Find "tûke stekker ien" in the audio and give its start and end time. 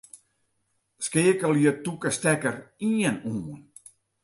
1.83-3.17